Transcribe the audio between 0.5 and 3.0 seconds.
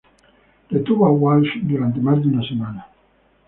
Retuvo a Walsh durante más de una semana.